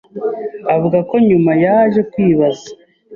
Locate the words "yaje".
1.63-1.99